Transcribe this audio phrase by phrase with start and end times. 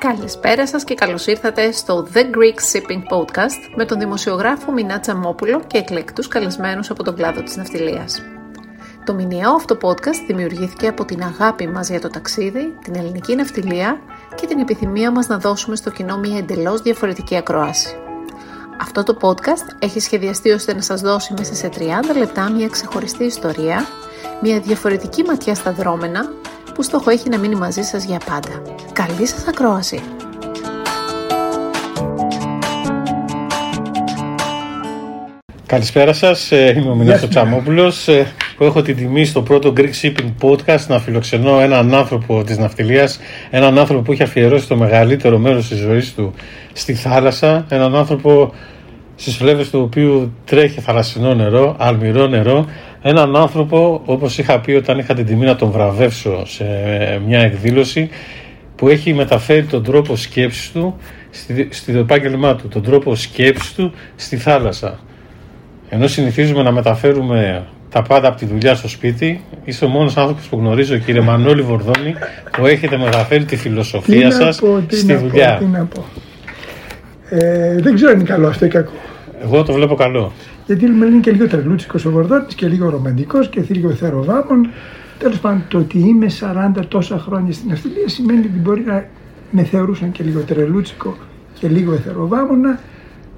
[0.00, 5.62] Καλησπέρα σας και καλώς ήρθατε στο The Greek Shipping Podcast με τον δημοσιογράφο Μινά Τσαμόπουλο
[5.66, 8.22] και εκλεκτούς καλεσμένους από τον κλάδο της ναυτιλίας.
[9.04, 14.00] Το μηνιαίο αυτό podcast δημιουργήθηκε από την αγάπη μας για το ταξίδι, την ελληνική ναυτιλία
[14.34, 17.96] και την επιθυμία μας να δώσουμε στο κοινό μια εντελώς διαφορετική ακρόαση.
[18.80, 23.24] Αυτό το podcast έχει σχεδιαστεί ώστε να σας δώσει μέσα σε 30 λεπτά μια ξεχωριστή
[23.24, 23.86] ιστορία,
[24.40, 26.32] μια διαφορετική ματιά στα δρόμενα
[26.80, 28.62] που στόχο έχει να μείνει μαζί σας για πάντα.
[28.92, 30.00] Καλή σας ακρόαση!
[35.66, 39.90] Καλησπέρα σας, ε, είμαι ο Μινάς Τσαμόπουλος ε, που έχω την τιμή στο πρώτο Greek
[40.02, 45.38] Shipping Podcast να φιλοξενώ έναν άνθρωπο της ναυτιλίας, έναν άνθρωπο που έχει αφιερώσει το μεγαλύτερο
[45.38, 46.34] μέρος της ζωής του
[46.72, 48.54] στη θάλασσα, έναν άνθρωπο
[49.20, 52.66] στις φλέβες του οποίου τρέχει θαλασσινό νερό, αλμυρό νερό,
[53.02, 56.64] έναν άνθρωπο όπως είχα πει όταν είχα την τιμή να τον βραβεύσω σε
[57.26, 58.10] μια εκδήλωση
[58.76, 60.96] που έχει μεταφέρει τον τρόπο σκέψης του
[61.30, 64.98] στη, στη επάγγελμά του, τον τρόπο σκέψης του στη θάλασσα.
[65.88, 70.46] Ενώ συνηθίζουμε να μεταφέρουμε τα πάντα από τη δουλειά στο σπίτι, είστε ο μόνος άνθρωπος
[70.46, 72.14] που γνωρίζω, κύριε Μανώλη Βορδόνη,
[72.52, 75.56] που έχετε μεταφέρει τη φιλοσοφία σας στη δουλειά.
[75.58, 76.04] τι να πω.
[77.30, 78.92] Ε, δεν ξέρω αν είναι καλό αυτό ή κακό.
[79.42, 80.32] Εγώ το βλέπω καλό.
[80.66, 84.68] Γιατί με είναι και λίγο τρελούτσικο ο Βορδόνη και λίγο ρομαντικός και λίγο θεροβάμων.
[85.18, 86.26] Τέλος πάντων, το ότι είμαι
[86.76, 89.06] 40 τόσα χρόνια στην αυτιλία σημαίνει ότι μπορεί να
[89.50, 91.16] με θεωρούσαν και λίγο τρελούτσικο
[91.58, 92.80] και λίγο εθεροβάμωνα,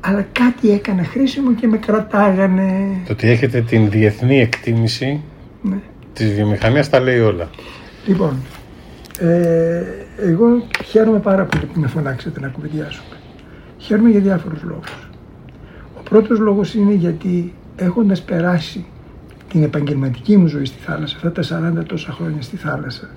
[0.01, 2.73] αλλά κάτι έκανα χρήσιμο και με κρατάγανε.
[3.07, 5.21] Το ότι έχετε την διεθνή εκτίμηση
[5.63, 5.77] Ναι.
[6.13, 7.51] της βιομηχανίας τα λέει όλα.
[8.07, 8.37] Λοιπόν,
[9.19, 9.83] ε,
[10.17, 13.17] εγώ χαίρομαι πάρα πολύ που με φωνάξετε να κουβεντιάσουμε.
[13.79, 15.09] Χαίρομαι για διάφορους λόγους.
[16.13, 18.85] Ο πρώτος λόγος είναι γιατί έχοντας περάσει
[19.49, 21.43] την επαγγελματική μου ζωή στη θάλασσα, αυτά τα
[21.81, 23.09] 40 τόσα χρόνια στη θάλασσα,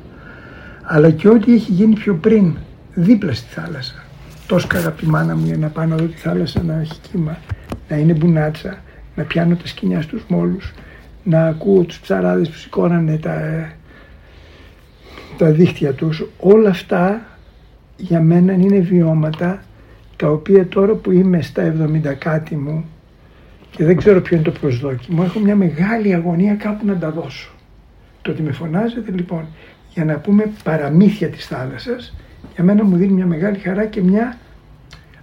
[0.83, 2.55] αλλά και ό,τι έχει γίνει πιο πριν
[2.93, 4.03] δίπλα στη θάλασσα.
[4.47, 7.37] Τόσο από τη μάνα μου για να πάω να δω τη θάλασσα να έχει κύμα,
[7.89, 8.77] να είναι μπουνάτσα,
[9.15, 10.73] να πιάνω τα σκοινιά στους μόλους,
[11.23, 13.69] να ακούω τους ψαράδες που σηκώνανε τα,
[15.37, 16.25] τα δίχτυα τους.
[16.39, 17.21] Όλα αυτά
[17.97, 19.63] για μένα είναι βιώματα
[20.25, 21.73] τα οποία τώρα που είμαι στα
[22.05, 22.85] 70 κάτι μου
[23.71, 27.51] και δεν ξέρω ποιο είναι το προσδόκιμο, έχω μια μεγάλη αγωνία κάπου να τα δώσω.
[28.21, 29.47] Το ότι με φωνάζετε λοιπόν
[29.89, 32.15] για να πούμε παραμύθια της θάλασσας,
[32.55, 34.37] για μένα μου δίνει μια μεγάλη χαρά και μια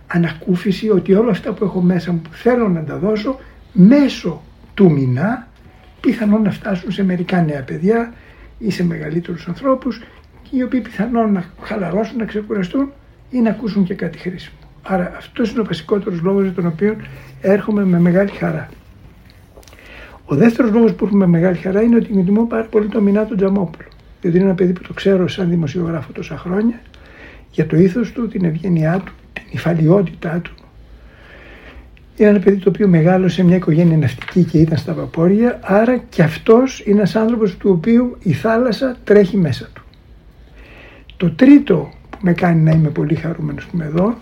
[0.07, 3.39] ανακούφιση ότι όλα αυτά που έχω μέσα μου που θέλω να τα δώσω
[3.73, 4.43] μέσω
[4.75, 5.49] του μηνά
[6.01, 8.13] πιθανόν να φτάσουν σε μερικά νέα παιδιά
[8.59, 10.03] ή σε μεγαλύτερους ανθρώπους
[10.51, 12.93] οι οποίοι πιθανόν να χαλαρώσουν, να ξεκουραστούν
[13.31, 14.62] ή να ακούσουν και κάτι χρήσιμο.
[14.83, 16.97] Άρα αυτός είναι ο βασικότερος λόγος για τον οποίο
[17.41, 18.69] έρχομαι με μεγάλη χαρά.
[20.25, 23.25] Ο δεύτερος λόγος που έχουμε με μεγάλη χαρά είναι ότι τιμώ πάρα πολύ το Μινά
[23.25, 23.89] του Τζαμόπουλο.
[24.21, 26.81] Διότι είναι ένα παιδί που το ξέρω σαν δημοσιογράφο τόσα χρόνια
[27.51, 30.55] για το ήθος του, την ευγένειά του, την υφαλιότητά του.
[32.17, 35.97] Είναι ένα παιδί το οποίο μεγάλωσε σε μια οικογένεια ναυτική και ήταν στα βαπόρια, άρα
[35.97, 39.83] και αυτός είναι ένας άνθρωπος του οποίου η θάλασσα τρέχει μέσα του.
[41.17, 44.15] Το τρίτο που με κάνει να είμαι πολύ χαρούμενος που είμαι εδώ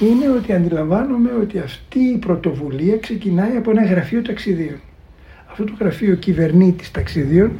[0.00, 4.80] είναι ότι αντιλαμβάνομαι ότι αυτή η πρωτοβουλία ξεκινάει από ένα γραφείο ταξιδίων.
[5.50, 7.52] Αυτό το γραφείο κυβερνήτης ταξιδίων,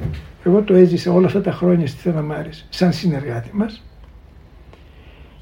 [0.45, 3.83] εγώ το έζησα όλα αυτά τα χρόνια στη Θαναμάρης σαν συνεργάτη μας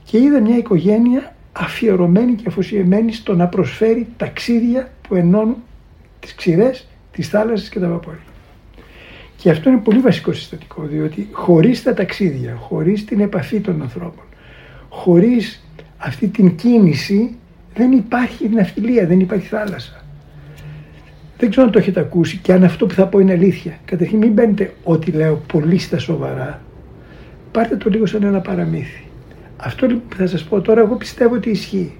[0.05, 5.57] και είδα μια οικογένεια αφιερωμένη και αφοσιεμένη στο να προσφέρει ταξίδια που ενώνουν
[6.21, 8.21] τις ξηρές, τις θάλασσες και τα βαπόρια.
[9.37, 14.25] Και αυτό είναι πολύ βασικό συστατικό, διότι χωρίς τα ταξίδια, χωρίς την επαφή των ανθρώπων,
[14.89, 15.65] χωρίς
[15.99, 17.37] αυτή την κίνηση
[17.75, 20.05] δεν υπάρχει ναυτιλία, δεν υπάρχει θάλασσα.
[21.39, 23.79] Δεν ξέρω αν το έχετε ακούσει και αν αυτό που θα πω είναι αλήθεια.
[23.85, 26.61] Καταρχήν μην μπαίνετε ό,τι λέω πολύ στα σοβαρά.
[27.53, 29.05] Πάρτε το λίγο σαν ένα παραμύθι.
[29.57, 31.93] Αυτό λοιπόν που θα σας πω τώρα εγώ πιστεύω ότι ισχύει.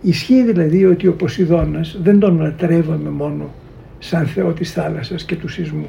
[0.00, 3.50] Ισχύει δηλαδή ότι ο Ποσειδώνας δεν τον λατρεύαμε μόνο
[3.98, 5.88] σαν Θεό της θάλασσας και του σεισμού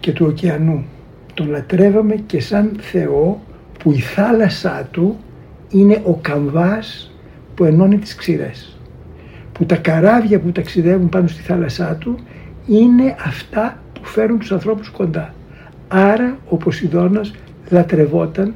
[0.00, 0.84] και του ωκεανού.
[1.34, 3.42] Τον λατρεύαμε και σαν Θεό
[3.78, 5.18] που η θάλασσά του
[5.72, 7.12] είναι ο καμβάς
[7.54, 8.78] που ενώνει τις ξηρές.
[9.52, 12.18] Που τα καράβια που ταξιδεύουν πάνω στη θάλασσά του
[12.66, 15.34] είναι αυτά που φέρουν τους ανθρώπους κοντά.
[15.88, 17.34] Άρα ο Ποσειδώνας
[17.70, 18.54] λατρευόταν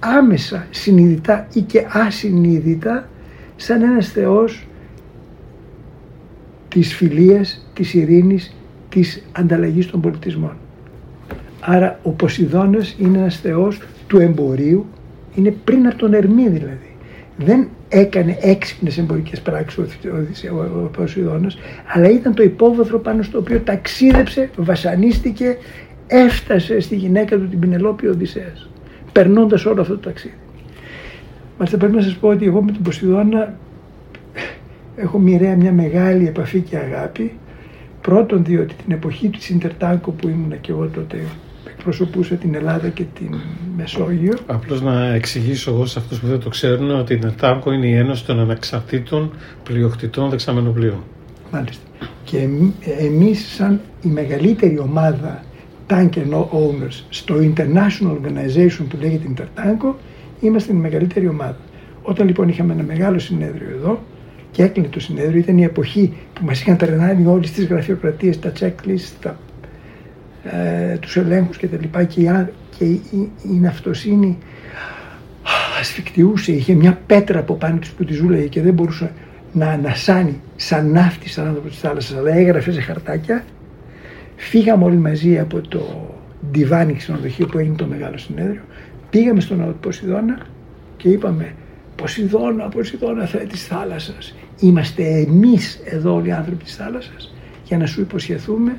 [0.00, 3.08] άμεσα, συνειδητά ή και ασυνείδητα
[3.56, 4.66] σαν ένας θεός
[6.68, 8.56] της φιλίας, της ειρήνης,
[8.88, 10.56] της ανταλλαγής των πολιτισμών.
[11.60, 14.86] Άρα ο Ποσειδώνας είναι ένας θεός του εμπορίου,
[15.36, 16.90] είναι πριν από τον Ερμή δηλαδή.
[17.38, 21.58] Δεν έκανε έξυπνες εμπορικές πράξεις ο, ο, ο Ποσειδώνας,
[21.94, 25.56] αλλά ήταν το υπόβαθρο πάνω στο οποίο ταξίδεψε, βασανίστηκε,
[26.06, 28.68] έφτασε στη γυναίκα του την Πινελόπη Οδυσσέας.
[29.12, 30.34] περνώντας όλο αυτό το ταξίδι.
[31.58, 33.54] Μάλιστα πρέπει να σας πω ότι εγώ με τον Ποσειδώνα
[34.96, 37.32] έχω μοιραία μια μεγάλη επαφή και αγάπη.
[38.00, 41.16] Πρώτον διότι την εποχή του Ιντερτάνκο που ήμουν και εγώ τότε
[41.88, 43.40] εκπροσωπούσα την Ελλάδα και την
[43.76, 44.38] Μεσόγειο.
[44.46, 47.94] Απλώς να εξηγήσω εγώ σε αυτούς που δεν το ξέρουν ότι η Ιντερτάνκο είναι η
[47.94, 49.30] Ένωση των Αναξαρτήτων
[49.62, 51.02] Πλειοκτητών Δεξαμενοπλοίων.
[51.50, 51.82] Μάλιστα.
[52.24, 52.48] Και
[52.98, 55.44] εμείς σαν η μεγαλύτερη ομάδα
[55.88, 59.94] tanker owners στο International Organization που λέγεται Intertanko
[60.40, 61.58] είμαστε η μεγαλύτερη ομάδα.
[62.02, 64.02] Όταν λοιπόν είχαμε ένα μεγάλο συνέδριο εδώ
[64.50, 68.52] και έκλεινε το συνέδριο, ήταν η εποχή που μας είχαν τρενάνει όλες τις γραφειοκρατίες, τα
[68.60, 69.38] checklist, τα,
[70.50, 72.48] ε, τους ελέγχους και τα λοιπά και, η,
[72.78, 74.38] και η, η, η ναυτοσύνη
[75.80, 79.12] ασφικτιούσε, είχε μια πέτρα από πάνω της που τη ζούλαγε και δεν μπορούσε
[79.52, 83.44] να ανασάνει σαν ναύτη σαν άνθρωπο της θάλασσας, αλλά έγραφε σε χαρτάκια.
[84.36, 86.14] Φύγαμε όλοι μαζί από το
[86.50, 88.62] διβάνι ξενοδοχείο που έγινε το μεγάλο συνέδριο,
[89.10, 90.38] πήγαμε στον Ποσειδώνα
[90.96, 91.54] και είπαμε
[91.96, 94.34] Ποσειδώνα, Ποσειδώνα θεέ της θάλασσας.
[94.60, 97.34] Είμαστε εμείς εδώ όλοι οι άνθρωποι της θάλασσας
[97.64, 98.78] για να σου υποσχεθούμε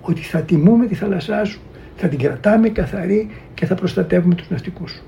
[0.00, 1.60] ότι θα τιμούμε τη θάλασσά σου,
[1.96, 5.02] θα την κρατάμε καθαρή και θα προστατεύουμε τους ναυτικούς σου.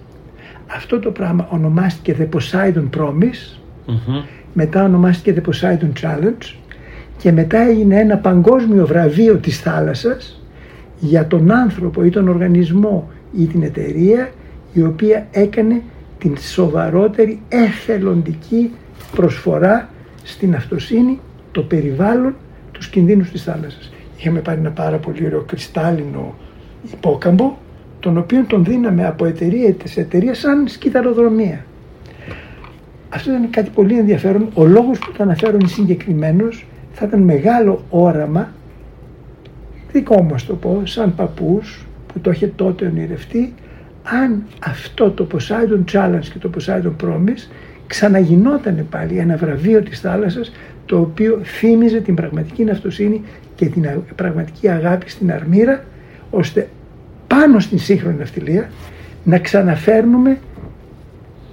[0.67, 3.61] Αυτό το πράγμα ονομάστηκε The Poseidon Promise
[4.53, 6.55] μετά ονομάστηκε The Poseidon Challenge
[7.19, 10.43] και μετά έγινε ένα παγκόσμιο βραβείο της θάλασσας
[10.99, 14.31] για τον άνθρωπο ή τον οργανισμό ή την εταιρεία
[14.73, 15.83] η οποία έκανε
[16.19, 18.71] την σοβαρότερη εθελοντική
[19.17, 19.89] προσφορά
[20.23, 21.21] στην αυτοσύνη,
[21.53, 22.35] το περιβάλλον,
[22.73, 23.93] τους κινδύνους της θάλασσας.
[24.21, 26.35] Είχαμε πάρει ένα πάρα πολύ ωραίο κρυστάλλινο
[26.93, 27.57] υπόκαμπο,
[28.01, 31.65] τον οποίο τον δίναμε από εταιρεία σε εταιρεία σαν σκηταροδρομία.
[33.09, 34.49] Αυτό ήταν κάτι πολύ ενδιαφέρον.
[34.55, 38.53] Ο λόγος που το αναφέρω είναι συγκεκριμένος, θα ήταν μεγάλο όραμα,
[39.93, 43.55] δικό μου το πω, σαν παππούς που το είχε τότε ονειρευτεί,
[44.03, 47.51] αν αυτό το Poseidon Challenge και το Poseidon Promise
[47.87, 50.53] ξαναγινόταν πάλι ένα βραβείο της θάλασσας
[50.87, 53.23] το οποίο θύμιζε την πραγματική ναυτοσύνη
[53.61, 55.85] και την πραγματική αγάπη στην αρμύρα
[56.31, 56.69] ώστε
[57.27, 58.71] πάνω στην σύγχρονη ναυτιλία
[59.25, 60.39] να ξαναφέρνουμε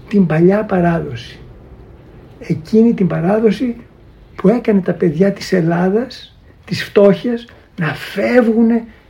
[0.10, 1.40] την παλιά παράδοση
[2.40, 3.76] εκείνη την παράδοση
[4.36, 7.46] που έκανε τα παιδιά της Ελλάδας, της φτώχειας,
[7.78, 8.70] να φεύγουν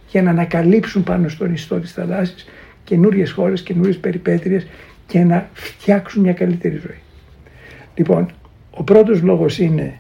[0.10, 2.46] για να ανακαλύψουν πάνω στον ιστό της θαλάσσης
[2.84, 4.68] καινούριες χώρες, καινούριες περιπέτειες
[5.08, 7.00] και να φτιάξουν μια καλύτερη ζωή.
[7.96, 8.32] Λοιπόν,
[8.72, 10.00] ο πρώτος λόγος είναι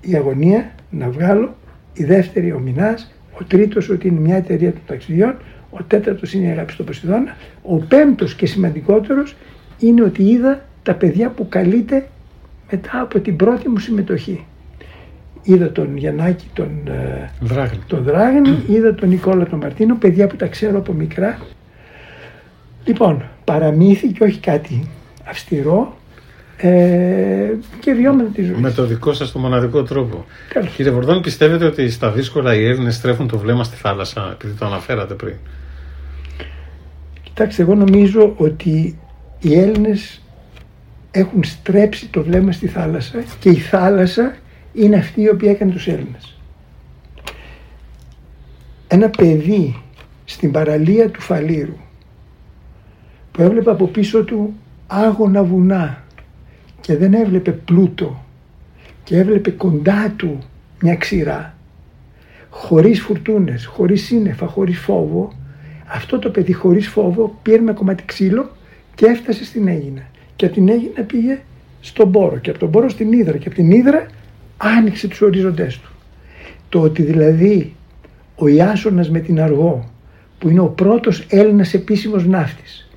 [0.00, 1.56] η αγωνία, να βγάλω,
[1.92, 5.36] η δεύτερη ο Μινάς, ο τρίτος ότι είναι μια εταιρεία των ταξιδιών,
[5.70, 9.36] ο τέταρτος είναι η αγάπη στον Ποσειδώνα, ο πέμπτος και σημαντικότερος
[9.78, 12.08] είναι ότι είδα τα παιδιά που καλείται
[12.70, 14.44] μετά από την πρώτη μου συμμετοχή.
[15.42, 16.70] Είδα τον Γιαννάκη τον
[17.40, 21.38] Δράγνη, τον Δράγνη είδα τον Νικόλα τον Μαρτίνο, παιδιά που τα ξέρω από μικρά.
[22.84, 24.88] Λοιπόν, παραμύθι και όχι κάτι
[25.28, 25.96] αυστηρό
[26.56, 28.54] ε, και βιώματα τη ζωή.
[28.54, 30.24] Με το δικό σας το μοναδικό τρόπο.
[30.52, 30.74] Τέλος.
[30.74, 34.66] Κύριε Βορδόν, πιστεύετε ότι στα δύσκολα οι Έλληνες στρέφουν το βλέμμα στη θάλασσα, επειδή το
[34.66, 35.34] αναφέρατε πριν;
[37.22, 38.98] Κοιτάξτε, εγώ νομίζω ότι
[39.38, 40.22] οι Έλληνες
[41.10, 44.34] έχουν στρέψει το βλέμμα στη θάλασσα και η θάλασσα
[44.72, 46.36] είναι αυτή η οποία έκανε τους Έλληνες.
[48.88, 49.82] Ένα παιδί
[50.24, 51.76] στην παραλία του Φαλήρου
[53.32, 54.54] που έβλεπε από πίσω του
[54.86, 56.02] άγωνα βουνά
[56.82, 58.24] και δεν έβλεπε πλούτο.
[59.04, 60.38] Και έβλεπε κοντά του
[60.80, 61.54] μια ξηρά.
[62.50, 65.32] Χωρίς φουρτούνες, χωρίς σύννεφα, χωρίς φόβο.
[65.86, 68.50] Αυτό το παιδί χωρίς φόβο πήρε ένα κομμάτι ξύλο
[68.94, 70.02] και έφτασε στην Έγινα.
[70.36, 71.38] Και από την Έγινα πήγε
[71.80, 72.38] στον Πόρο.
[72.38, 73.36] Και από τον Πόρο στην Ήδρα.
[73.36, 74.06] Και από την Ήδρα
[74.56, 75.90] άνοιξε τους οριζοντές του.
[76.68, 77.74] Το ότι δηλαδή
[78.36, 79.90] ο Ιάσονας με την Αργό
[80.38, 82.91] που είναι ο πρώτος Έλληνας επίσημος ναύτης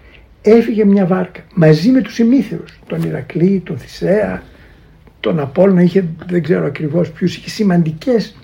[0.45, 4.43] έφυγε μια βάρκα μαζί με τους ημίθερους, τον Ηρακλή, τον Θησέα,
[5.19, 8.35] τον Απόλλωνα, είχε δεν ξέρω ακριβώς ποιους, είχε σημαντικές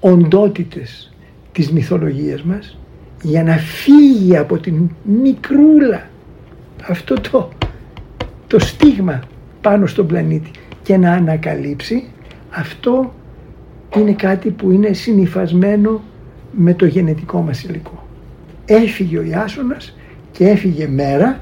[0.00, 1.12] οντότητες
[1.52, 2.78] της μυθολογίας μας
[3.22, 6.10] για να φύγει από την μικρούλα
[6.88, 7.48] αυτό το,
[8.46, 9.20] το στίγμα
[9.60, 10.50] πάνω στον πλανήτη
[10.82, 12.04] και να ανακαλύψει
[12.50, 13.14] αυτό
[13.96, 16.02] είναι κάτι που είναι συνειφασμένο
[16.52, 18.06] με το γενετικό μας υλικό.
[18.64, 19.96] Έφυγε ο Ιάσονας
[20.42, 21.40] και έφυγε μέρα,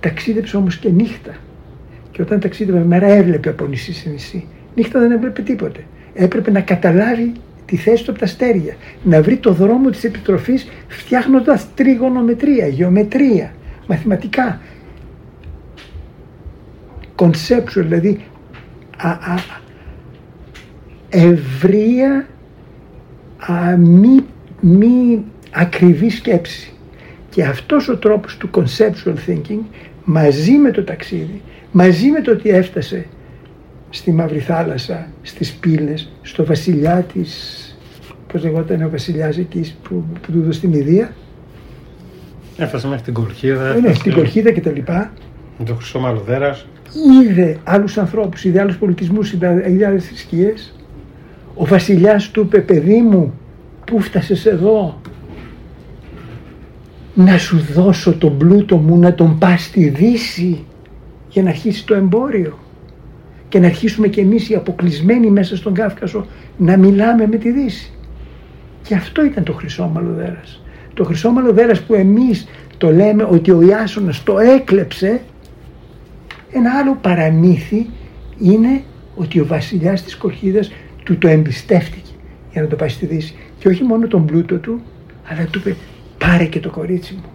[0.00, 1.34] ταξίδεψε όμως και νύχτα.
[2.10, 4.46] Και όταν ταξίδευε μέρα έβλεπε από νησί σε νησί.
[4.74, 5.84] Νύχτα δεν έβλεπε τίποτε.
[6.14, 7.32] Έπρεπε να καταλάβει
[7.64, 8.76] τη θέση του από τα αστέρια.
[9.02, 13.52] Να βρει το δρόμο της επιστροφής φτιάχνοντας τριγωνομετρία, γεωμετρία,
[13.86, 14.60] μαθηματικά.
[17.16, 18.24] Conceptual, δηλαδή
[18.96, 19.34] α, α,
[21.08, 22.26] ευρεία,
[23.46, 24.24] α, μη,
[24.60, 26.70] μη ακριβή σκέψη
[27.36, 29.60] Και αυτός ο τρόπος του conceptual thinking
[30.04, 33.06] μαζί με το ταξίδι, μαζί με το ότι έφτασε
[33.90, 37.78] στη Μαύρη Θάλασσα, στις πύλες, στο βασιλιά της,
[38.32, 41.10] πώς λεγόταν ο βασιλιάς εκεί που, που του έδωσε την ιδέα.
[42.56, 43.74] Έφτασε μέχρι την Κορχίδα.
[43.74, 45.12] Ε, ναι, στην Κορχίδα και τα λοιπά.
[45.58, 46.66] Με το Χρυσό Μαλλοδέρας.
[47.22, 50.74] Είδε άλλους ανθρώπους, είδε άλλους πολιτισμούς, είδε άλλες θρησκείες.
[51.54, 53.34] Ο βασιλιάς του είπε, παιδί μου,
[53.84, 55.00] πού φτάσες εδώ,
[57.18, 60.64] να σου δώσω τον πλούτο μου να τον πας στη Δύση
[61.28, 62.58] για να αρχίσει το εμπόριο
[63.48, 67.92] και να αρχίσουμε κι εμείς οι αποκλεισμένοι μέσα στον Κάφκασο να μιλάμε με τη Δύση.
[68.82, 70.62] Και αυτό ήταν το χρυσό μαλλοδέρας.
[70.94, 75.20] Το χρυσό μαλλοδέρας που εμείς το λέμε ότι ο Ιάσονας το έκλεψε
[76.52, 77.86] ένα άλλο παραμύθι
[78.38, 78.82] είναι
[79.14, 80.72] ότι ο βασιλιάς της Κορχίδας
[81.04, 82.10] του το εμπιστεύτηκε
[82.52, 83.34] για να το πάει στη Δύση.
[83.58, 84.80] Και όχι μόνο τον πλούτο του,
[85.28, 85.76] αλλά του είπε
[86.18, 87.30] πάρε και το κορίτσι μου.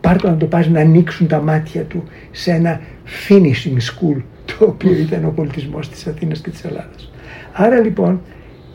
[0.00, 2.80] Πάρ το να το πας να ανοίξουν τα μάτια του σε ένα
[3.28, 7.12] finishing school το οποίο ήταν ο πολιτισμός της Αθήνας και της Ελλάδας.
[7.52, 8.20] Άρα λοιπόν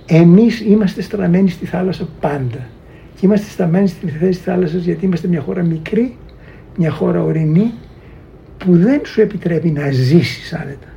[0.06, 2.68] εμείς είμαστε στραμμένοι στη θάλασσα πάντα
[3.14, 6.18] και είμαστε στραμμένοι στη θέση της θάλασσας γιατί είμαστε μια χώρα μικρή,
[6.78, 7.74] μια χώρα ορεινή
[8.58, 10.88] που δεν σου επιτρέπει να ζήσεις άνετα,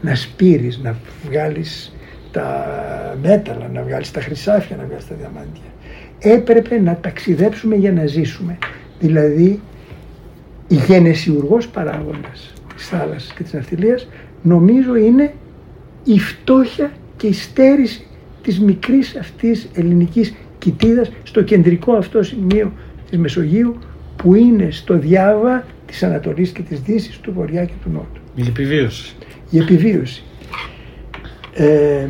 [0.00, 0.96] να σπείρεις, να
[1.28, 1.96] βγάλεις
[2.32, 2.66] τα
[3.22, 5.62] μέταλλα, να βγάλεις τα χρυσάφια, να βγάλεις τα διαμάντια.
[6.18, 8.58] Έπρεπε να ταξιδέψουμε για να ζήσουμε.
[9.00, 9.60] Δηλαδή,
[10.68, 14.08] η γενεσιουργός παράγοντας της θάλασσας και της ναυτιλίας
[14.42, 15.34] νομίζω είναι
[16.04, 18.06] η φτώχεια και η στέρηση
[18.42, 22.72] της μικρής αυτής ελληνικής κοιτίδας στο κεντρικό αυτό σημείο
[23.10, 23.78] της Μεσογείου
[24.16, 28.20] που είναι στο διάβα της Ανατολής και της Δύσης, του Βορειά και του Νότου.
[28.34, 29.14] Η επιβίωση.
[29.50, 30.22] Η επιβίωση.
[31.54, 32.08] Ε,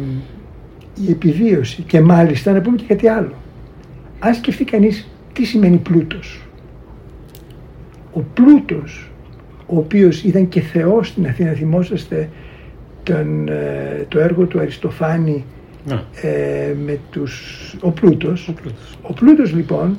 [1.06, 3.34] η επιβίωση και μάλιστα να πούμε και κάτι άλλο.
[4.18, 6.42] Αν σκεφτεί κανείς τι σημαίνει πλούτος.
[8.12, 9.10] Ο πλούτος
[9.66, 12.28] ο οποίος ήταν και Θεός στην Αθήνα, θυμόσαστε
[13.02, 15.44] τον, ε, το έργο του Αριστοφάνη
[15.86, 16.02] ναι.
[16.22, 18.52] ε, με τους, ο Πλούτος.
[19.02, 19.54] Ο Πλούτος.
[19.54, 19.98] λοιπόν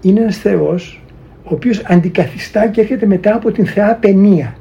[0.00, 1.02] είναι ένας Θεός
[1.44, 4.56] ο οποίος αντικαθιστά και έρχεται μετά από την Θεά Παινία.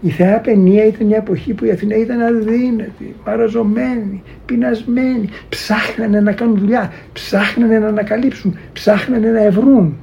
[0.00, 5.28] Η Θεά Παινία ήταν μια εποχή που η Αθήνα ήταν αδύνατη, παραζωμένη, πεινασμένη.
[5.48, 9.96] Ψάχνανε να κάνουν δουλειά, ψάχνανε να ανακαλύψουν, ψάχνανε να ευρούν.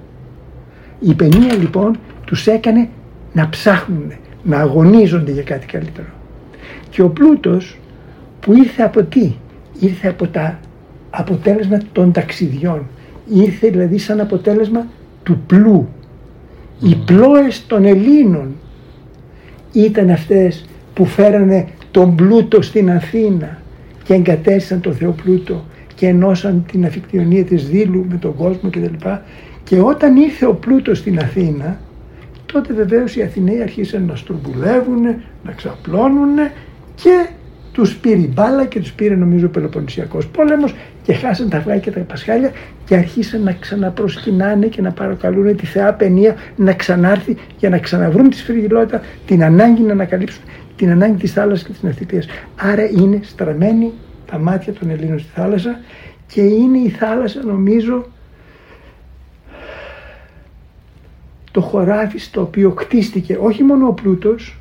[1.00, 2.90] Η Παινία λοιπόν τους έκανε
[3.34, 4.12] να ψάχνουν,
[4.44, 6.08] να αγωνίζονται για κάτι καλύτερο.
[6.90, 7.80] Και ο πλούτος
[8.40, 9.34] που ήρθε από τι,
[9.80, 10.60] ήρθε από τα
[11.10, 12.88] αποτέλεσμα των ταξιδιών,
[13.34, 14.88] ήρθε δηλαδή σαν αποτέλεσμα
[15.24, 15.88] του πλού.
[16.80, 18.56] Οι πλώες των Ελλήνων
[19.76, 23.58] ήταν αυτές που φέρανε τον πλούτο στην Αθήνα
[24.04, 25.66] και εγκατέστησαν τον Θεό πλούτο
[25.96, 29.08] και ενώσαν την αφικτιονία της δήλου με τον κόσμο κτλ.
[29.64, 31.80] Και όταν ήρθε ο πλούτος στην Αθήνα
[32.46, 35.04] τότε βεβαίως οι Αθηναίοι αρχίσαν να στρουμπουλεύουν,
[35.44, 36.36] να ξαπλώνουν
[36.96, 37.28] και
[37.72, 41.78] τους πήρε η μπάλα και τους πήρε νομίζω ο Πελοποννησιακός πόλεμος και χάσαν τα αυγά
[41.78, 42.52] και τα πασχάλια
[42.86, 48.30] και αρχίσαν να ξαναπροσκυνάνε και να παρακαλούν τη Θεά Παινία να ξανάρθει για να ξαναβρούν
[48.30, 50.44] τη σφυριγυλότητα, την ανάγκη να ανακαλύψουν
[50.76, 52.26] την ανάγκη της θάλασσας και της ναυτιλίας.
[52.56, 53.92] Άρα είναι στραμμένοι
[54.26, 55.80] τα μάτια των Ελλήνων στη θάλασσα
[56.28, 58.06] και είναι η θάλασσα νομίζω
[61.52, 64.58] το χωράφι στο οποίο κτίστηκε όχι μόνο ο πλούτος,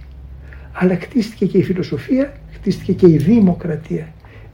[0.72, 4.08] αλλά κτίστηκε και η φιλοσοφία, κτίστηκε και η δημοκρατία.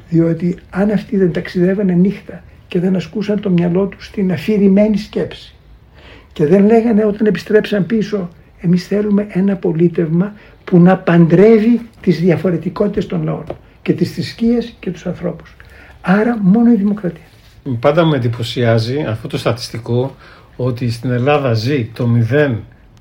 [0.08, 5.54] Διότι αν αυτοί δεν ταξιδεύανε νύχτα και δεν ασκούσαν το μυαλό τους στην αφηρημένη σκέψη
[6.32, 8.28] και δεν λέγανε όταν επιστρέψαν πίσω
[8.60, 10.32] εμείς θέλουμε ένα πολίτευμα
[10.64, 13.44] που να παντρεύει τις διαφορετικότητες των λαών
[13.82, 15.56] και τις θρησκείες και τους ανθρώπους.
[16.00, 17.24] Άρα μόνο η δημοκρατία.
[17.80, 20.16] Πάντα με εντυπωσιάζει αυτό το στατιστικό
[20.56, 22.08] ότι στην Ελλάδα ζει το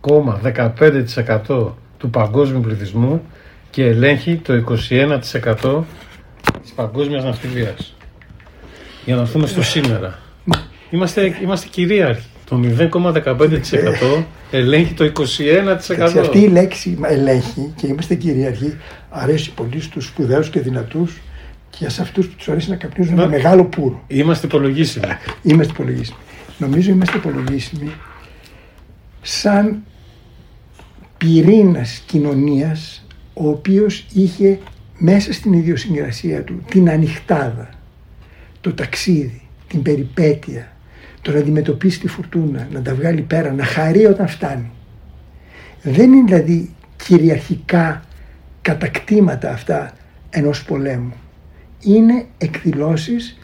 [0.01, 3.21] 0,15% του παγκόσμιου πληθυσμού
[3.69, 5.83] και ελέγχει το 21%
[6.61, 7.93] της παγκόσμιας ναυτιλίας.
[9.09, 10.19] Για να έρθουμε στο σήμερα.
[10.89, 12.27] Είμαστε, είμαστε κυρίαρχοι.
[12.45, 15.11] Το 0,15% ελέγχει το 21%.
[16.13, 18.77] Και αυτή η λέξη ελέγχει και είμαστε κυρίαρχοι
[19.09, 21.21] αρέσει πολύ στους σπουδαίους και δυνατούς
[21.69, 24.03] και σε αυτούς που τους αρέσει να καπνίζουν ένα μεγάλο πουρο.
[24.07, 25.05] Είμαστε υπολογίσιμοι.
[25.41, 26.17] Είμαστε υπολογίσιμοι
[26.57, 27.91] νομίζω είμαστε υπολογίσιμοι
[29.21, 29.83] σαν
[31.17, 34.59] πυρήνας κοινωνίας ο οποίος είχε
[34.97, 37.69] μέσα στην ιδιοσυγκρασία του την ανοιχτάδα,
[38.61, 40.71] το ταξίδι, την περιπέτεια,
[41.21, 44.71] το να αντιμετωπίσει τη φουρτούνα, να τα βγάλει πέρα, να χαρεί όταν φτάνει.
[45.81, 46.75] Δεν είναι δηλαδή
[47.05, 48.03] κυριαρχικά
[48.61, 49.93] κατακτήματα αυτά
[50.29, 51.13] ενός πολέμου.
[51.83, 53.37] Είναι εκδηλώσεις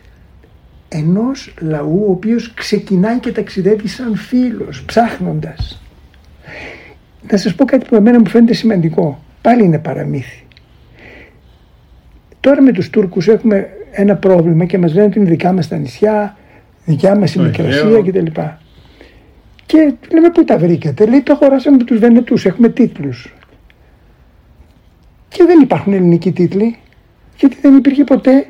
[0.90, 5.82] ενός λαού ο οποίος ξεκινάει και ταξιδεύει σαν φίλος, ψάχνοντας.
[7.32, 9.24] Να σας πω κάτι που εμένα μου φαίνεται σημαντικό.
[9.42, 10.46] Πάλι είναι παραμύθι.
[12.40, 15.78] Τώρα με τους Τούρκους έχουμε ένα πρόβλημα και μας λένε ότι είναι δικά μας τα
[15.78, 16.38] νησιά,
[16.86, 18.42] δικιά μας η μικρασία κτλ.
[19.66, 23.34] Και λέμε πού τα βρήκατε; Λέει το αγοράσαμε με τους Βενετούς, έχουμε τίτλους.
[25.28, 26.78] Και δεν υπάρχουν ελληνικοί τίτλοι,
[27.38, 28.46] γιατί δεν υπήρχε ποτέ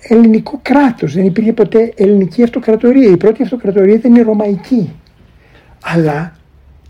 [0.00, 3.10] ελληνικό κράτος, δεν υπήρχε ποτέ ελληνική αυτοκρατορία.
[3.10, 4.92] Η πρώτη αυτοκρατορία ήταν η Ρωμαϊκή.
[5.82, 6.36] Αλλά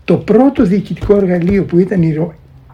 [0.05, 2.31] το πρώτο διοικητικό εργαλείο που ήταν η,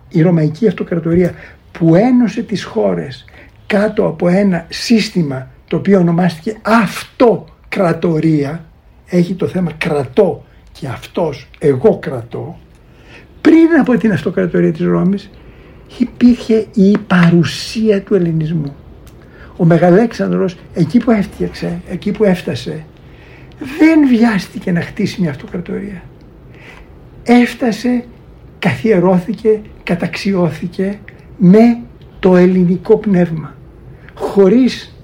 [0.10, 1.34] η Ρωμαϊκή Αυτοκρατορία
[1.72, 3.25] που ένωσε τις χώρες
[3.70, 8.66] κάτω από ένα σύστημα το οποίο ονομάστηκε αυτοκρατορία,
[9.10, 12.60] έχει το θέμα κρατώ και αυτός εγώ κρατώ,
[13.42, 15.30] πριν από την αυτοκρατορία της Ρώμης
[15.98, 18.76] υπήρχε η παρουσία του ελληνισμού.
[19.58, 22.86] Ο Μεγαλέξανδρος εκεί που έφτιαξε, εκεί που έφτασε,
[23.80, 26.04] δεν βιάστηκε να χτίσει μια αυτοκρατορία.
[27.24, 28.04] Έφτασε,
[28.60, 31.00] καθιερώθηκε, καταξιώθηκε
[31.38, 31.80] με
[32.20, 33.58] το ελληνικό πνεύμα,
[34.20, 34.96] χωρίς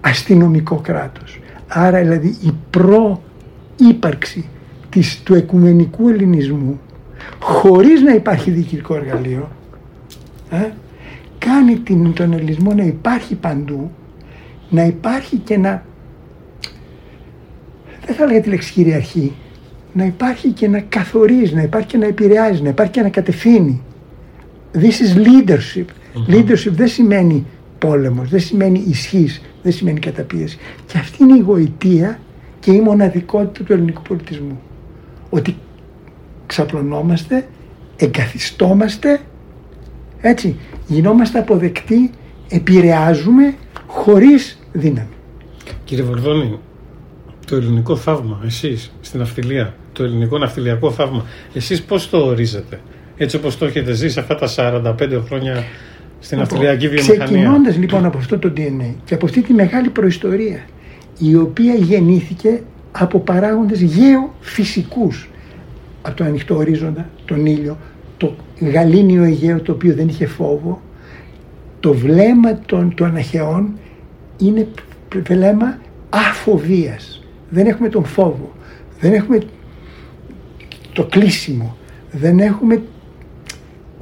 [0.00, 1.40] αστυνομικό κράτος.
[1.68, 4.48] Άρα δηλαδή η προύπαρξη
[4.90, 6.80] της, του οικουμενικού ελληνισμού
[7.40, 9.50] χωρίς να υπάρχει διοικητικό εργαλείο
[10.50, 10.70] ε,
[11.38, 13.90] κάνει την, τον ελληνισμό να υπάρχει παντού
[14.68, 15.84] να υπάρχει και να
[18.06, 19.32] δεν θα έλεγα τη λέξη κυριαρχή
[19.92, 23.82] να υπάρχει και να καθορίζει, να υπάρχει και να επηρεάζει, να υπάρχει και να κατευθύνει.
[24.74, 25.84] This is leadership.
[26.28, 27.46] Leadership δεν σημαίνει
[27.78, 30.58] πόλεμος, δεν σημαίνει ισχύς, δεν σημαίνει καταπίεση.
[30.86, 32.18] Και αυτή είναι η γοητεία
[32.60, 34.60] και η μοναδικότητα του ελληνικού πολιτισμού.
[35.30, 35.56] Ότι
[36.46, 37.48] ξαπλωνόμαστε,
[37.96, 39.20] εγκαθιστόμαστε,
[40.20, 42.10] έτσι, γινόμαστε αποδεκτοί,
[42.48, 43.54] επηρεάζουμε
[43.86, 45.08] χωρίς δύναμη.
[45.84, 46.58] Κύριε Βορδόνη,
[47.46, 52.80] το ελληνικό θαύμα, εσείς στην ναυτιλία, το ελληνικό ναυτιλιακό θαύμα, εσείς πώς το ορίζετε,
[53.16, 54.48] έτσι όπως το έχετε ζήσει αυτά τα
[54.98, 55.64] 45 χρόνια
[56.22, 57.24] στην ναυτιλιακή βιομηχανία.
[57.24, 60.60] Ξεκινώντας λοιπόν από αυτό το DNA και από αυτή τη μεγάλη προϊστορία,
[61.18, 65.30] η οποία γεννήθηκε από παράγοντες γεωφυσικούς,
[66.02, 67.78] από το ανοιχτό ορίζοντα, τον ήλιο,
[68.16, 68.34] το
[68.72, 70.82] γαλήνιο Αιγαίο το οποίο δεν είχε φόβο,
[71.80, 73.72] το βλέμμα των, των αναχαιών
[74.38, 74.68] είναι
[75.22, 75.78] βλέμμα
[76.10, 77.24] αφοβίας.
[77.50, 78.52] Δεν έχουμε τον φόβο,
[79.00, 79.38] δεν έχουμε
[80.92, 81.76] το κλείσιμο,
[82.10, 82.82] δεν έχουμε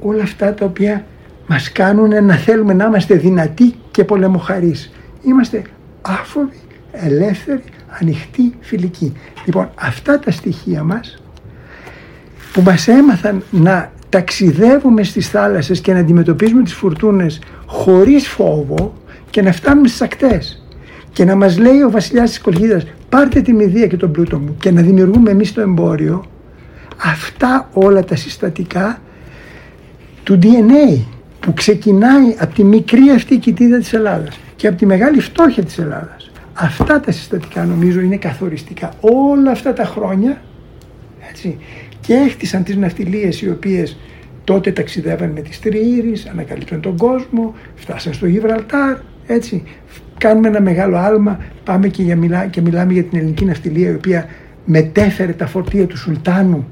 [0.01, 1.05] όλα αυτά τα οποία
[1.51, 4.91] μας κάνουν να θέλουμε να είμαστε δυνατοί και πολεμοχαρείς.
[5.21, 5.61] Είμαστε
[6.01, 6.59] άφοβοι,
[6.91, 7.63] ελεύθεροι,
[8.01, 9.13] ανοιχτοί, φιλικοί.
[9.45, 11.23] Λοιπόν, αυτά τα στοιχεία μας
[12.53, 18.93] που μας έμαθαν να ταξιδεύουμε στις θάλασσες και να αντιμετωπίζουμε τις φουρτούνες χωρίς φόβο
[19.29, 20.65] και να φτάνουμε στις ακτές
[21.11, 24.55] και να μας λέει ο βασιλιάς της Κολχίδας πάρτε τη μηδία και τον πλούτο μου
[24.59, 26.25] και να δημιουργούμε εμείς το εμπόριο
[26.97, 29.01] αυτά όλα τα συστατικά
[30.23, 31.10] του DNA
[31.41, 35.77] που ξεκινάει από τη μικρή αυτή κοιτίδα της Ελλάδας και από τη μεγάλη φτώχεια της
[35.77, 40.41] Ελλάδας αυτά τα συστατικά νομίζω είναι καθοριστικά όλα αυτά τα χρόνια
[41.29, 41.57] έτσι,
[42.01, 43.97] και έχτισαν τις ναυτιλίες οι οποίες
[44.43, 49.63] τότε ταξιδεύαν με τις τριήρεις, ανακαλύπτουν τον κόσμο, φτάσαν στο Γιβραλτάρ, έτσι.
[50.17, 53.93] Κάνουμε ένα μεγάλο άλμα, πάμε και, για μιλά, και μιλάμε για την ελληνική ναυτιλία η
[53.93, 54.25] οποία
[54.65, 56.67] μετέφερε τα φορτία του Σουλτάνου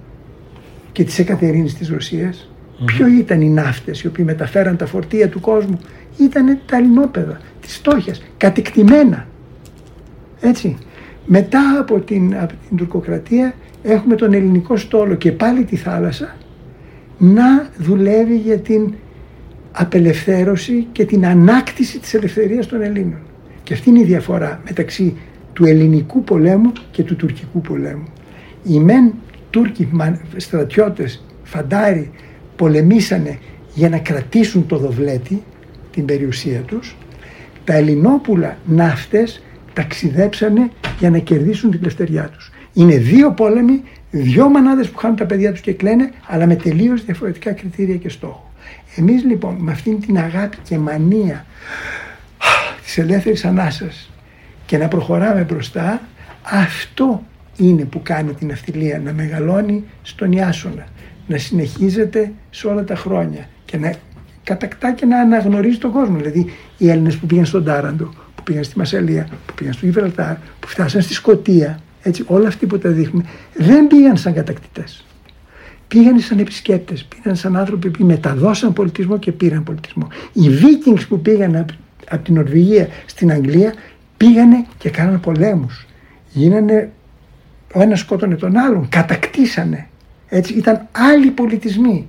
[0.91, 2.51] και της Εκατερίνης της Ρωσίας.
[2.79, 2.85] Mm-hmm.
[2.85, 5.79] Ποιο ήταν οι ναύτες οι οποίοι μεταφέραν τα φορτία του κόσμου;
[6.19, 9.27] Ήταν τα ελληνόπεδα της στόχιας, κατεκτημένα.
[10.41, 10.77] Έτσι.
[11.25, 16.35] Μετά από την, από την τουρκοκρατία έχουμε τον ελληνικό στόλο και πάλι τη θάλασσα
[17.17, 18.93] να δουλεύει για την
[19.71, 23.19] απελευθέρωση και την ανάκτηση της ελευθερίας των Ελλήνων.
[23.63, 25.17] Και αυτή είναι η διαφορά μεταξύ
[25.53, 28.07] του ελληνικού πολέμου και του τουρκικού πολέμου.
[28.63, 29.13] Οι μεν
[29.49, 29.89] Τούρκοι
[30.37, 32.11] στρατιώτες, φαντάροι,
[32.59, 33.39] πολεμήσανε
[33.73, 35.43] για να κρατήσουν το δοβλέτη,
[35.91, 36.95] την περιουσία τους.
[37.63, 39.43] Τα ελληνόπουλα ναύτες
[39.73, 40.69] ταξιδέψανε
[40.99, 42.51] για να κερδίσουν την ελευθεριά τους.
[42.73, 47.05] Είναι δύο πόλεμοι, δύο μανάδες που χάνουν τα παιδιά τους και κλαίνε, αλλά με τελείως
[47.05, 48.51] διαφορετικά κριτήρια και στόχο.
[48.95, 51.45] Εμείς λοιπόν με αυτήν την αγάπη και μανία
[52.83, 54.11] της ελεύθερης ανάσας
[54.65, 56.01] και να προχωράμε μπροστά,
[56.43, 57.23] αυτό
[57.57, 60.87] είναι που κάνει την αυτιλία να μεγαλώνει στον Ιάσονα,
[61.29, 63.93] να συνεχίζεται σε όλα τα χρόνια και να
[64.43, 66.17] κατακτά και να αναγνωρίζει τον κόσμο.
[66.17, 66.45] Δηλαδή
[66.77, 70.67] οι Έλληνες που πήγαν στον Τάραντο, που πήγαν στη Μασαλία, που πήγαν στο Γιβραλτάρ, που
[70.67, 75.05] φτάσαν στη Σκοτία, έτσι, όλα αυτοί που τα δείχνουν δεν πήγαν σαν κατακτητές.
[75.87, 80.07] Πήγαν σαν επισκέπτες, πήγαν σαν άνθρωποι που μεταδώσαν πολιτισμό και πήραν πολιτισμό.
[80.33, 81.73] Οι Βίκινγκς που πήγαν από,
[82.09, 83.73] από την Νορβηγία στην Αγγλία
[84.17, 85.85] πήγανε και κάνανε πολέμους.
[86.31, 86.89] Γίνανε,
[87.73, 89.88] ο ένας σκότωνε τον άλλον, κατακτήσανε.
[90.29, 92.07] Έτσι ήταν άλλοι πολιτισμοί.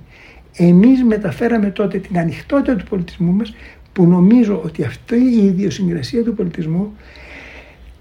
[0.55, 3.53] Εμείς μεταφέραμε τότε την ανοιχτότητα του πολιτισμού μας
[3.93, 6.95] που νομίζω ότι αυτή η ιδιοσυγκρασία του πολιτισμού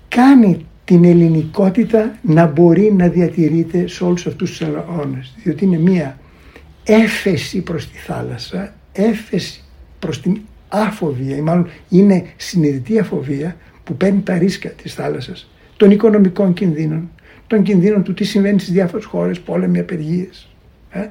[0.09, 5.35] κάνει την ελληνικότητα να μπορεί να διατηρείται σε όλους αυτούς τους αιώνες.
[5.43, 6.19] Διότι είναι μία
[6.85, 9.65] έφεση προς τη θάλασσα, έφεση
[9.99, 15.91] προς την αφοβία ή μάλλον είναι συνειδητή αφοβία που παίρνει τα ρίσκα της θάλασσας, των
[15.91, 17.11] οικονομικών κινδύνων,
[17.51, 20.49] των κινδύνων του τι συμβαίνει στις διάφορες χώρες, πόλεμοι, απεργίες.
[20.91, 21.07] Ε;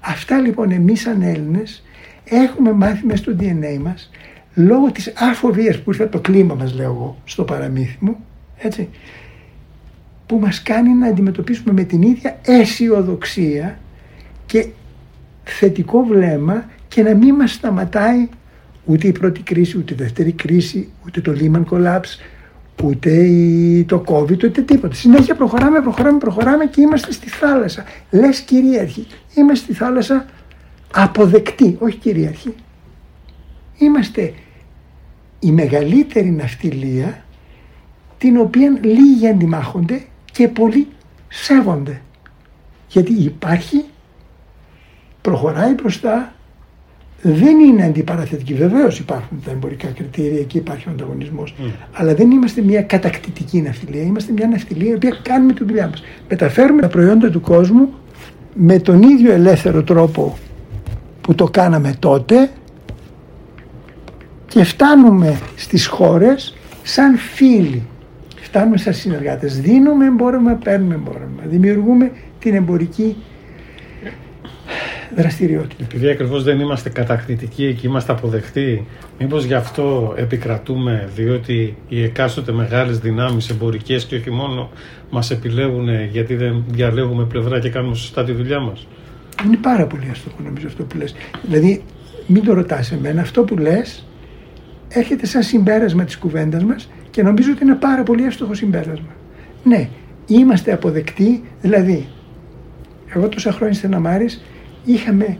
[0.00, 1.84] Αυτά λοιπόν εμείς σαν Έλληνες
[2.24, 4.10] έχουμε μάθει μέσα στο DNA μας
[4.54, 8.16] λόγω της αφοβίας που ήρθε το κλίμα μας λέω εγώ στο παραμύθι μου
[8.56, 8.88] έτσι,
[10.26, 13.78] που μας κάνει να αντιμετωπίσουμε με την ίδια αισιοδοξία
[14.46, 14.66] και
[15.44, 18.28] θετικό βλέμμα και να μην μας σταματάει
[18.84, 22.35] ούτε η πρώτη κρίση, ούτε η δεύτερη κρίση, ούτε το Lehman Collapse,
[22.82, 23.10] ούτε
[23.86, 24.94] το COVID, ούτε τίποτα.
[24.94, 27.84] Συνέχεια προχωράμε, προχωράμε, προχωράμε και είμαστε στη θάλασσα.
[28.10, 30.26] Λες κυρίαρχοι, είμαστε στη θάλασσα
[30.92, 32.54] αποδεκτοί, όχι κυρίαρχοι.
[33.78, 34.34] Είμαστε
[35.40, 37.24] η μεγαλύτερη ναυτιλία
[38.18, 40.88] την οποία λίγοι αντιμάχονται και πολλοί
[41.28, 42.00] σέβονται.
[42.88, 43.84] Γιατί υπάρχει,
[45.20, 46.34] προχωράει μπροστά,
[47.22, 48.54] δεν είναι αντιπαραθετική.
[48.54, 51.54] Βεβαίως υπάρχουν τα εμπορικά κριτήρια και υπάρχει ο ανταγωνισμός.
[51.58, 51.72] Mm.
[51.92, 54.02] Αλλά δεν είμαστε μια κατακτητική ναυτιλία.
[54.02, 56.02] Είμαστε μια ναυτιλία η οποία κάνουμε τη δουλειά μας.
[56.28, 57.88] Μεταφέρουμε τα προϊόντα του κόσμου
[58.54, 60.38] με τον ίδιο ελεύθερο τρόπο
[61.20, 62.50] που το κάναμε τότε
[64.48, 67.82] και φτάνουμε στις χώρες σαν φίλοι
[68.56, 69.60] φτάνουμε σαν συνεργάτες.
[69.60, 71.42] Δίνουμε εμπόρευμα, παίρνουμε εμπόρευμα.
[71.44, 73.16] Δημιουργούμε την εμπορική
[75.16, 75.84] δραστηριότητα.
[75.84, 78.86] Επειδή ακριβώς δεν είμαστε κατακτητικοί και είμαστε αποδεκτοί,
[79.18, 84.70] μήπως γι' αυτό επικρατούμε, διότι οι εκάστοτε μεγάλες δυνάμεις εμπορικές και όχι μόνο
[85.10, 88.86] μας επιλέγουν γιατί δεν διαλέγουμε πλευρά και κάνουμε σωστά τη δουλειά μας;
[89.46, 91.14] Είναι πάρα πολύ αστοχό νομίζω αυτό που λες.
[91.42, 91.82] Δηλαδή
[92.26, 94.06] μην το ρωτάς εμένα, αυτό που λες
[94.88, 99.14] έρχεται σαν συμπέρασμα της κουβέντας μας και νομίζω ότι είναι πάρα πολύ εύστοχο συμπέρασμα.
[99.64, 99.88] Ναι,
[100.26, 102.06] είμαστε αποδεκτοί, δηλαδή,
[103.14, 104.44] εγώ τόσα χρόνια στην Αμάρης
[104.86, 105.38] είχαμε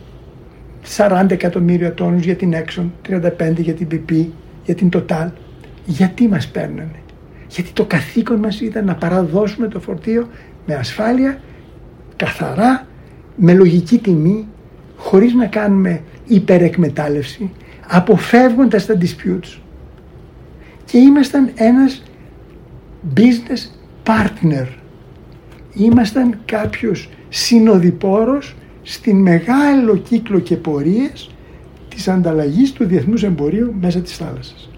[0.96, 4.26] 40 εκατομμύρια τόνους για την Exxon, 35 για την BP,
[4.64, 5.28] για την Total.
[5.86, 7.02] Γιατί μας παίρνανε;
[7.48, 10.28] Γιατί το καθήκον μας ήταν να παραδώσουμε το φορτίο
[10.66, 11.40] με ασφάλεια,
[12.16, 12.86] καθαρά,
[13.36, 14.46] με λογική τιμή,
[14.96, 17.50] χωρίς να κάνουμε υπερεκμετάλλευση,
[17.88, 19.58] αποφεύγοντας τα disputes
[20.84, 22.02] και ήμασταν ένας
[23.16, 23.70] business
[24.04, 24.66] partner.
[25.74, 28.54] Ήμασταν κάποιος συνοδοιπόρος
[28.88, 31.30] στην μεγάλο κύκλο και πορείες
[31.88, 34.70] της ανταλλαγής του διεθνούς εμπορίου μέσα της θάλασσας.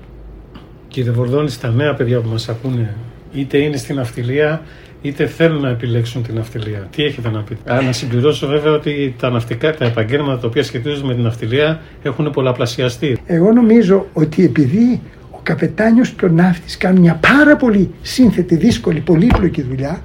[0.89, 2.97] Κύριε Βορδόνη, στα νέα παιδιά που μας ακούνε,
[3.33, 4.63] είτε είναι στην αυτιλία,
[5.03, 6.89] είτε θέλουν να επιλέξουν την αυτιλία.
[6.97, 10.63] Τι έχετε να πείτε; Α, να συμπληρώσω βέβαια ότι τα ναυτικά, τα επαγγέλματα τα οποία
[10.63, 13.19] σχετίζονται με την αυτιλία έχουν πολλαπλασιαστεί.
[13.27, 15.01] Εγώ νομίζω ότι επειδή
[15.43, 20.03] καπετάνιος και ο ναύτης κάνουν μια πάρα πολύ σύνθετη, δύσκολη, πολύπλοκη δουλειά,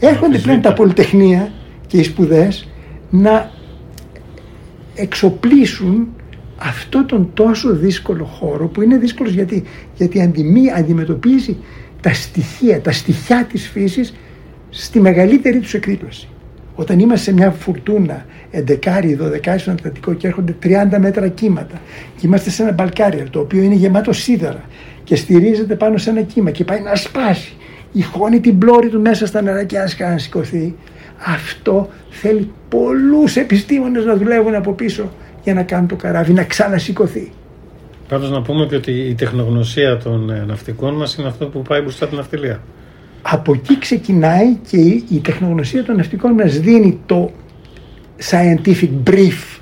[0.00, 1.52] έρχονται πλέον τα πολυτεχνία
[1.86, 2.66] και οι σπουδές
[3.12, 3.50] να
[4.94, 6.08] εξοπλίσουν
[6.56, 9.62] αυτό τον τόσο δύσκολο χώρο που είναι δύσκολος γιατί,
[9.96, 10.32] γιατί
[10.76, 11.56] αντιμετωπίζει
[12.00, 14.14] τα στοιχεία, τα στοιχιά της φύσης
[14.70, 16.28] στη μεγαλύτερη τους εκδήλωση.
[16.74, 21.80] Όταν είμαστε σε μια φουρτούνα 11-12 στον Ατλαντικό και έρχονται 30 μέτρα κύματα
[22.16, 24.64] και είμαστε σε ένα μπαλκάριο το οποίο είναι γεμάτο σίδερα
[25.04, 27.52] και στηρίζεται πάνω σε ένα κύμα και πάει να σπάσει.
[27.92, 30.74] Ηχώνει την πλώρη του μέσα στα νερά και άσχα να σηκωθεί.
[31.26, 35.10] Αυτό θέλει πολλούς επιστήμονες να δουλεύουν από πίσω
[35.42, 37.32] για να κάνουν το καράβι να ξανασηκωθεί.
[38.08, 41.80] Πάντως να πούμε και ότι η τεχνογνωσία των ε, ναυτικών μας είναι αυτό που πάει
[41.80, 42.62] μπροστά την ναυτιλία.
[43.22, 44.76] Από εκεί ξεκινάει και
[45.10, 47.30] η τεχνογνωσία των ναυτικών μας δίνει το
[48.30, 49.60] scientific brief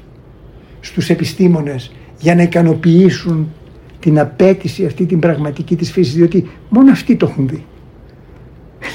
[0.80, 3.52] στους επιστήμονες για να ικανοποιήσουν
[4.00, 7.64] την απέτηση αυτή την πραγματική της φύσης διότι μόνο αυτοί το έχουν δει.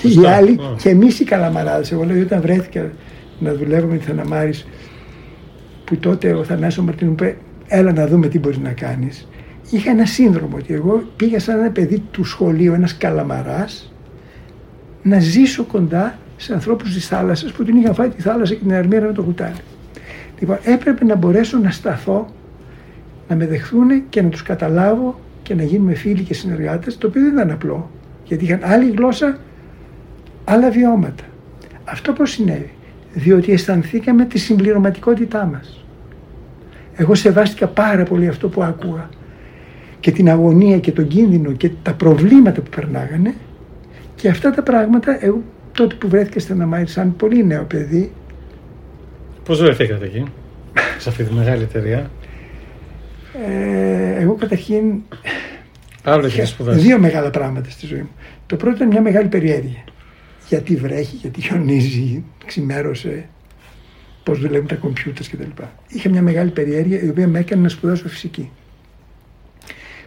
[0.08, 1.92] Οι άλλοι και εμείς οι καλαμαράδες.
[1.92, 2.92] Εγώ λέω όταν βρέθηκα
[3.40, 4.68] να δουλεύω με τη Θαναμάρης
[5.84, 7.38] που τότε ο Θανάσης Μαρτίνου είπε
[7.68, 9.28] έλα να δούμε τι μπορείς να κάνεις.
[9.72, 13.94] Είχα ένα σύνδρομο ότι εγώ πήγα σαν ένα παιδί του σχολείου, ένας καλαμαράς
[15.04, 18.74] να ζήσω κοντά σε ανθρώπους της θάλασσας που την είχαν φάει τη θάλασσα και την
[18.74, 19.56] αρμήρα με το κουτάλι.
[20.40, 22.28] Λοιπόν, έπρεπε να μπορέσω να σταθώ,
[23.28, 27.22] να με δεχθούν και να τους καταλάβω και να γίνουμε φίλοι και συνεργάτες, το οποίο
[27.22, 27.92] δεν ήταν απλό,
[28.24, 29.38] γιατί είχαν άλλη γλώσσα,
[30.46, 31.24] άλλα βιώματα.
[31.86, 32.70] Αυτό πώς συνέβη,
[33.14, 35.86] διότι αισθανθήκαμε τη συμπληρωματικότητά μας.
[36.96, 39.10] Εγώ σεβάστηκα πάρα πολύ αυτό που άκουγα
[40.00, 43.34] και την αγωνία και τον κίνδυνο και τα προβλήματα που περνάγανε
[44.16, 48.12] και αυτά τα πράγματα εγώ τότε που βρέθηκα στην Αναμάρη σαν πολύ νέο παιδί
[49.44, 50.24] Πώς βρεθήκατε εκεί,
[50.98, 52.10] σε αυτή τη μεγάλη εταιρεία;
[53.48, 54.84] ε, εγώ καταρχήν
[56.04, 56.84] Άλλο είχα έχετε σπουδάσεις.
[56.84, 58.10] δύο μεγάλα πράγματα στη ζωή μου.
[58.46, 59.84] Το πρώτο ήταν μια μεγάλη περιέργεια.
[60.50, 63.26] Γιατί βρέχει, γιατί χιονίζει, ξημέρωσε,
[64.24, 65.62] πώς δουλεύουν τα κομπιούτερς κτλ.
[65.88, 68.50] Είχα μια μεγάλη περιέργεια η οποία με έκανε να σπουδάσω φυσική.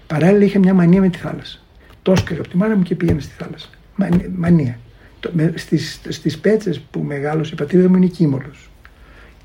[0.06, 1.58] Παράλληλα είχα μια μανία με τη θάλασσα.
[2.02, 3.68] Το έσκαγα από τη μάνα μου και πήγαινα στη θάλασσα.
[3.96, 4.30] Μανία.
[4.36, 4.78] μανία.
[5.20, 8.70] Το- με- Στις, στις πέτσες που μεγάλωσε η πατρίδα μου είναι Κίμολος.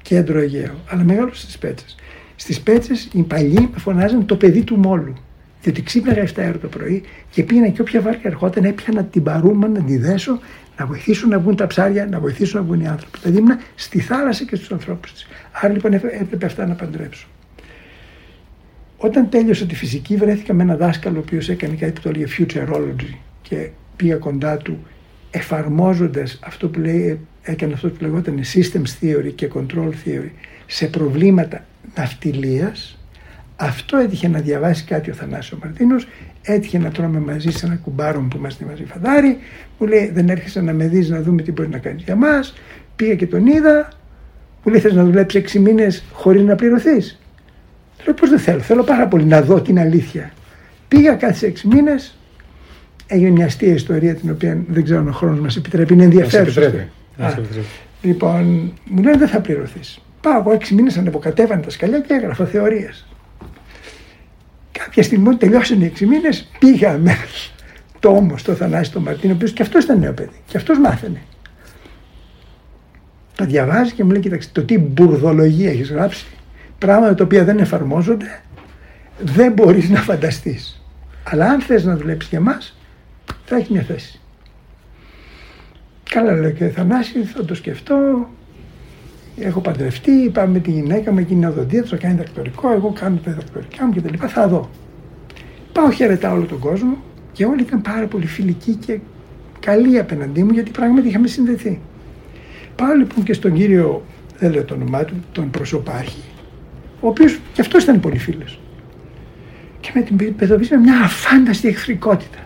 [0.02, 0.74] Κέντρο Αιγαίο.
[0.88, 1.96] Αλλά μεγάλωσε στις πέτσες.
[2.36, 5.14] Στις πέτσες οι παλιοί με φωνάζαν το παιδί του μόλου.
[5.62, 9.68] Διότι ξύπναγα 7 ώρα το πρωί και πήγαινα και όποια βάρκα ερχόταν έπιανα την παρούμα
[9.68, 10.40] να τη δέσω,
[10.78, 13.20] να βοηθήσουν να βγουν τα ψάρια, να βοηθήσουν να βγουν οι άνθρωποι.
[13.22, 15.28] Δηλαδή ήμουν στη θάλασσα και στους ανθρώπους της.
[15.52, 17.28] Άρα λοιπόν έπρεπε έπρεπε αυτά να παντρέψω.
[18.98, 22.26] Όταν τέλειωσα τη φυσική βρέθηκα με ένα δάσκαλο ο οποίος έκανε κάτι που το έλεγε
[22.38, 24.86] futurology και πήγα κοντά του
[25.32, 30.32] εφαρμόζοντας αυτό που λέει, έκανε αυτό που λεγόταν systems theory και control theory
[30.66, 32.98] σε προβλήματα ναυτιλίας
[33.64, 36.08] αυτό έτυχε να διαβάσει κάτι ο Θανάσης ο Μαρτίνος,
[36.42, 39.38] έτυχε να τρώμε μαζί σε ένα κουμπάρο που είμαστε μαζί φαντάρι,
[39.78, 42.54] μου λέει δεν έρχεσαι να με δεις να δούμε τι μπορεί να κάνεις για μας,
[42.96, 43.88] πήγα και τον είδα,
[44.64, 47.20] μου λέει θες να δουλέψεις έξι μήνες χωρίς να πληρωθείς.
[47.98, 50.32] Του λέω πώς δεν θέλω, θέλω πάρα πολύ να δω την αλήθεια.
[50.88, 52.18] Πήγα κάθε έξι μήνες,
[53.08, 56.14] έγινε μια αστεία ιστορία την οποία δεν ξέρω αν ο χρόνος μας επιτρέπει, είναι Μας
[56.14, 56.62] ενδιαφέρουσα.
[56.62, 56.90] επιτρέπει.
[57.18, 57.38] Μας Α.
[57.38, 57.66] επιτρέπει.
[58.02, 60.00] Λοιπόν, μου λένε δεν θα πληρωθείς.
[60.22, 63.06] Πάω εγώ έξι μήνες ανεβοκατέβανα τα σκαλιά και έγραφα θεωρίες.
[64.80, 67.18] Κάποια στιγμή όταν τελειώσαν οι έξι μήνες πήγα με
[68.00, 70.42] το όμω στο Θανάση τον Μαρτίνο, ο οποίος και αυτός ήταν νέο παιδί.
[70.46, 71.22] Και αυτός μάθαινε.
[73.36, 76.26] Τα διαβάζει και μου λέει: Κοίταξε, το τι μπουρδολογία έχεις γράψει,
[76.78, 78.42] πράγματα τα οποία δεν εφαρμόζονται,
[79.20, 80.82] δεν μπορείς να φανταστείς.
[81.24, 82.78] Αλλά αν θες να δουλέψεις για μας,
[83.46, 84.20] θα έχεις μια θέση.
[86.10, 88.30] Καλά λέω και Θανάση, θα το σκεφτώ.
[89.38, 93.18] Έχω παντρευτεί, πάμε με τη γυναίκα μου, εκείνη είναι οδοντίατρος, θα κάνει δακτορικό, εγώ κάνω
[93.24, 94.70] τα δακτορικά μου και τα λοιπά, θα δω.
[95.72, 96.98] Πάω χαιρετάω όλο τον κόσμο
[97.32, 99.00] και όλοι ήταν πάρα πολύ φιλικοί και
[99.60, 101.80] καλοί απέναντί μου γιατί πράγματι είχαμε συνδεθεί.
[102.76, 104.04] Πάω λοιπόν και στον κύριο,
[104.38, 106.24] δεν λέω το όνομά του, τον προσωπάρχη,
[107.00, 108.60] ο οποίος και αυτός ήταν πολύ φίλος.
[109.80, 112.38] Και με την παιδοβήσει με μια αφάνταστη εχθρικότητα.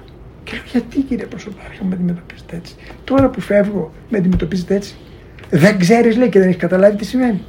[0.43, 4.95] Και λέω, γιατί κύριε προσωπάρχη με αντιμετωπίζετε έτσι; Τώρα που φεύγω με αντιμετωπίζετε έτσι;
[5.49, 7.41] Δεν ξέρεις, λέει, και δεν έχεις καταλάβει τι σημαίνει.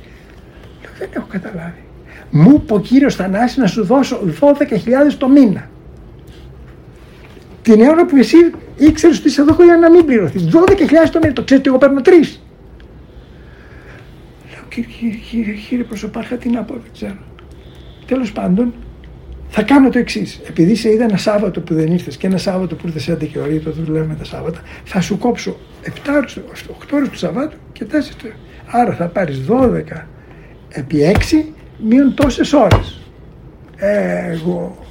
[0.83, 1.83] Λέω, δεν έχω καταλάβει.
[2.31, 5.71] Μου είπε ο κύριος Θανάσης να σου δώσω 12.000 το μήνα.
[7.63, 8.37] Την ώρα που εσύ
[8.77, 10.45] ήξερες ότι είσαι εδώ για να μην πληρωθείς.
[10.45, 11.33] 12.000 το μήνα.
[11.33, 12.43] Το ξέρεις ότι εγώ παίρνω τρεις.
[14.51, 17.19] Λέω, κύριε, κύριε, κύριε, κύριε Προσωπάρχα, τι να πω, δεν ξέρω.
[18.07, 18.75] Τέλος πάντων,
[19.49, 20.41] θα κάνω το εξής.
[20.49, 23.49] Επειδή σε είδα ένα Σάββατο που δεν ήρθες και ένα Σάββατο που ήρθες 11 ώρα,
[23.49, 27.85] γιατί το δουλεύουμε τα Σάββατα, θα σου κόψω 7 ώρες, 8 ώρες του Σαββάτου και
[27.85, 28.29] 4 του.
[28.67, 30.07] Άρα θα πάρεις 12
[30.69, 33.01] επί 6 μείον τόσες ώρες.
[33.77, 34.87] Εγώ.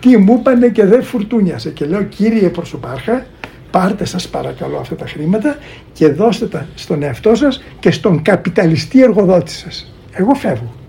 [0.00, 1.70] Τι μου είπανε και δεν φουρτούνιασε.
[1.70, 3.26] Και λέω, κύριε Προσωπάρχα,
[3.70, 5.56] πάρτε σας παρακαλώ αυτά τα χρήματα
[5.92, 9.94] και δώστε τα στον εαυτό σας και στον καπιταλιστή εργοδότη σας.
[10.12, 10.79] Εγώ φεύγω.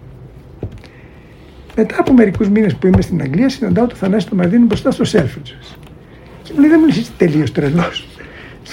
[1.81, 5.03] Μετά από μερικούς μήνες που είμαι στην Αγγλία, συναντάω τον Θανάση τον Μαρδίνο μπροστά στο
[5.11, 5.75] Selfridges.
[6.43, 8.07] Και μου λέει: Δεν μου λες, είσαι τελείως τρελός.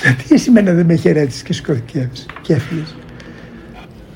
[0.02, 2.96] Γιατί εσύ μένα δεν με χαιρέτησες και σηκώθηκε και έφυγες.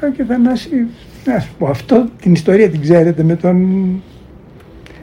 [0.00, 0.86] Λέω και Θανάση,
[1.24, 3.56] να σου πω, αυτό την ιστορία την ξέρετε με τον.
[3.56, 4.02] Μου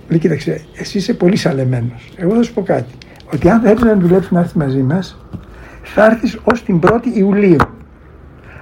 [0.10, 2.10] λέει: Κοίταξε, εσύ είσαι πολύ σαλεμένος.
[2.16, 2.94] Εγώ θα σου πω κάτι.
[3.34, 5.18] Ότι αν θέλεις να δουλέψεις να έρθεις μαζί μας,
[5.84, 7.58] θα έρθεις ως την 1η Ιουλίου.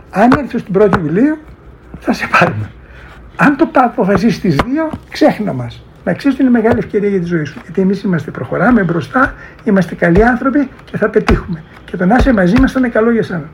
[0.10, 1.38] Αν έρθεις ως την 1η Ιουλίου,
[2.00, 2.72] θα σε πάρουμε.
[3.38, 5.84] Αν το αποφασίσεις τις δύο, ξέχνα μας.
[6.04, 7.60] Να ξέρεις ότι είναι μεγάλη ευκαιρία για τη ζωή σου.
[7.64, 11.64] Γιατί εμείς είμαστε, προχωράμε μπροστά, είμαστε καλοί άνθρωποι και θα πετύχουμε.
[11.86, 13.50] Και το να είσαι μαζί μας θα είναι καλό για σένα.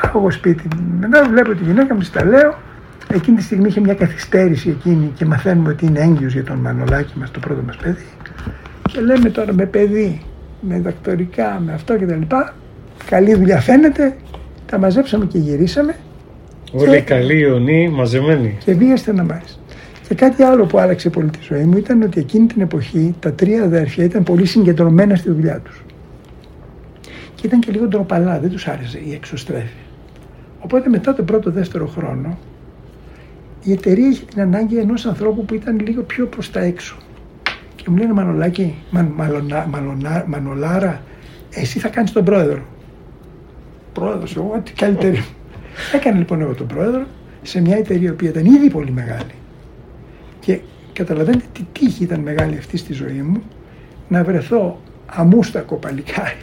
[0.00, 0.68] Πάω εγώ σπίτι.
[1.00, 2.54] Μετά βλέπω τη γυναίκα μου, της τα λέω.
[3.12, 7.18] Εκείνη τη στιγμή είχε μια καθυστέρηση εκείνη και μαθαίνουμε ότι είναι έγκυος για τον Μανολάκη
[7.18, 8.06] μας, το πρώτο μας παιδί.
[8.92, 10.22] Και λέμε τώρα με παιδί,
[10.60, 12.36] με δακτορικά, με αυτό κτλ.
[13.06, 14.16] Καλή δουλειά φαίνεται.
[14.66, 15.94] Τα μαζέψαμε και γυρίσαμε
[16.76, 18.56] Όλοι καλοί ιονοί μαζεμένοι.
[18.64, 19.54] και βγήκε να μάθει.
[20.08, 23.32] Και κάτι άλλο που άλλαξε πολύ τη ζωή μου ήταν ότι εκείνη την εποχή τα
[23.32, 25.82] τρία αδέρφια ήταν πολύ συγκεντρωμένα στη δουλειά τους.
[27.34, 29.82] Και ήταν και λίγο ντροπαλά, δεν τους άρεσε η εξωστρέφεια.
[30.60, 32.38] Οπότε μετά τον πρώτο δεύτερο χρόνο
[33.62, 36.96] η εταιρεία είχε την ανάγκη ενός ανθρώπου που ήταν λίγο πιο προς τα έξω.
[37.76, 41.02] Και μου λένε Μανολάκη, μαν, μαλωνα, μαλωνα, Μανολάρα,
[41.50, 42.62] εσύ θα κάνεις τον πρόεδρο.
[43.92, 45.24] Πρόεδρος, εγώ, τι καλύτερη.
[45.94, 47.06] Έκανα λοιπόν εγώ τον πρόεδρο
[47.42, 49.34] σε μια εταιρεία που ήταν ήδη πολύ μεγάλη.
[50.92, 53.42] καταλαβαίνετε τι τύχη ήταν μεγάλη αυτή στη ζωή μου
[54.08, 56.42] να βρεθώ αμούστακο παλικάρι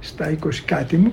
[0.00, 1.12] στα 20 κάτι μου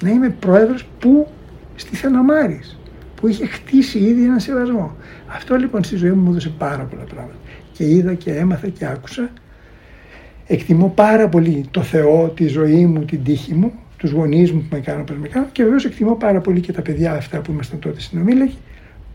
[0.00, 1.28] να είμαι πρόεδρος που
[1.76, 2.78] στη Θαναμάρης
[3.22, 4.96] που είχε χτίσει ήδη ένα σεβασμό.
[5.26, 7.38] Αυτό λοιπόν στη ζωή μου μου έδωσε πάρα πολλά πράγματα.
[7.72, 9.30] Και είδα και έμαθα και άκουσα.
[10.46, 13.72] Εκτιμώ πάρα πολύ το Θεό, τη ζωή μου, την τύχη μου,
[14.02, 16.72] τους γονείς μου που με κάνουν όπως με κάνουν και βεβαίως εκτιμώ πάρα πολύ και
[16.72, 18.56] τα παιδιά αυτά που ήμασταν τότε συνομήλικοι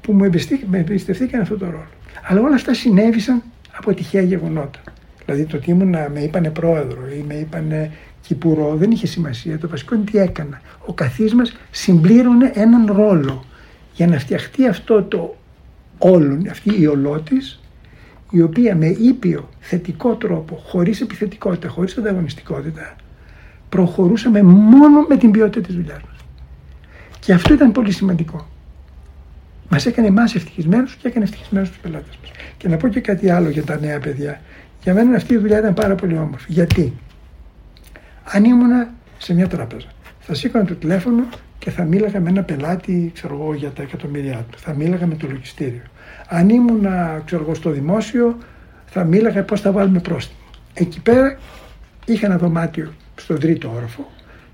[0.02, 0.24] που μου
[0.72, 1.88] εμπιστευτήκαν αυτό το ρόλο.
[2.28, 3.44] Αλλά όλα αυτά συνέβησαν
[3.78, 4.80] από τυχαία γεγονότα.
[5.26, 9.58] Δηλαδή το ότι ήμουν με είπανε πρόεδρο ή με είπανε κυπουρό δεν είχε σημασία.
[9.58, 10.62] Το βασικό είναι τι έκανα.
[10.86, 13.46] Ο καθής μας συμπλήρωνε έναν ρόλο
[13.94, 15.36] για να φτιαχτεί αυτό το
[15.98, 17.60] όλον, αυτή η ολότης,
[18.32, 22.96] η οποία με ήπιο, θετικό τρόπο, χωρίς επιθετικότητα, χωρίς ανταγωνιστικότητα,
[23.70, 26.18] προχωρούσαμε μόνο με την ποιότητα της δουλειάς μας.
[27.20, 28.48] Και αυτό ήταν πολύ σημαντικό.
[29.70, 32.32] Μας έκανε εμάς ευτυχισμένους και έκανε ευτυχισμένους τους πελάτες μας.
[32.58, 34.42] Και να πω και κάτι άλλο για τα νέα παιδιά.
[34.84, 36.52] Για μένα αυτή η δουλειά ήταν πάρα πολύ όμορφη.
[36.52, 36.94] Γιατί;
[38.24, 39.88] Αν ήμουνα σε μια τράπεζα,
[40.20, 41.24] θα σήκωνα το τηλέφωνο
[41.60, 44.58] και θα μίλαγα με ένα πελάτη, ξέρω εγώ, για τα εκατομμύρια του.
[44.58, 45.82] Θα μίλαγα με το λογιστήριο.
[46.28, 46.88] Αν ήμουν,
[47.26, 48.38] ξέρω εγώ, στο δημόσιο,
[48.86, 50.40] θα μίλαγα πώς θα βάλουμε πρόστιμο.
[50.74, 51.38] Εκεί πέρα
[52.06, 54.12] είχα ένα δωμάτιο στον τρίτο όροφο.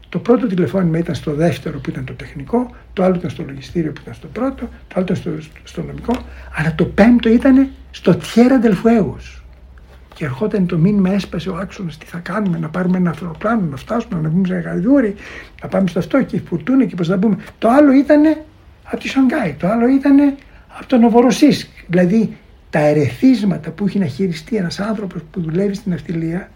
[0.09, 3.91] Το πρώτο τηλεφώνημα ήταν στο δεύτερο που ήταν το τεχνικό, το άλλο ήταν στο λογιστήριο
[3.91, 5.31] που ήταν στο πρώτο, το άλλο ήταν στο,
[5.63, 6.13] στο νομικό,
[6.55, 9.43] αλλά το πέμπτο ήταν στο Τιέρα Δελφουέγος
[10.13, 11.97] και ερχόταν το μήνυμα, έσπασε ο άξονας.
[11.97, 15.15] Τι θα κάνουμε, να πάρουμε ένα αεροπλάνο, να φτάσουμε, να βγούμε σε γαϊδούρι,
[15.61, 17.37] να πάμε στο αυτό και φουρτούνε και πώς θα μπούμε.
[17.57, 18.23] Το άλλο ήταν
[18.83, 20.35] από τη Σανγκάη, το άλλο ήταν
[20.77, 21.67] από το Νοβοροσίσκ.
[21.87, 22.37] Δηλαδή
[22.69, 26.49] τα ερεθίσματα που έχει να χειριστεί ένας άνθρωπος που δουλεύει στην αυτιλία,